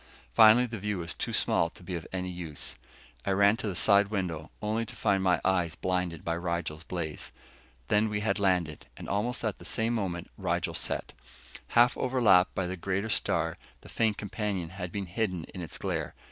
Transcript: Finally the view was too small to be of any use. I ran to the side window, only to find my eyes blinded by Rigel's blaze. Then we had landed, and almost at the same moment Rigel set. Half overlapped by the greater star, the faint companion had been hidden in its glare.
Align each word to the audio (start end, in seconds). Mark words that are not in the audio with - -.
Finally 0.33 0.65
the 0.65 0.79
view 0.79 0.97
was 0.97 1.13
too 1.13 1.31
small 1.31 1.69
to 1.69 1.83
be 1.83 1.93
of 1.93 2.07
any 2.11 2.31
use. 2.31 2.75
I 3.23 3.29
ran 3.33 3.55
to 3.57 3.67
the 3.67 3.75
side 3.75 4.07
window, 4.07 4.49
only 4.59 4.83
to 4.83 4.95
find 4.95 5.21
my 5.21 5.39
eyes 5.45 5.75
blinded 5.75 6.25
by 6.25 6.37
Rigel's 6.37 6.81
blaze. 6.83 7.31
Then 7.87 8.09
we 8.09 8.21
had 8.21 8.39
landed, 8.39 8.87
and 8.97 9.07
almost 9.07 9.43
at 9.45 9.59
the 9.59 9.63
same 9.63 9.93
moment 9.93 10.31
Rigel 10.39 10.73
set. 10.73 11.13
Half 11.77 11.95
overlapped 11.97 12.55
by 12.55 12.65
the 12.65 12.75
greater 12.77 13.09
star, 13.09 13.59
the 13.81 13.89
faint 13.89 14.17
companion 14.17 14.69
had 14.69 14.91
been 14.91 15.05
hidden 15.05 15.43
in 15.53 15.61
its 15.61 15.77
glare. 15.77 16.15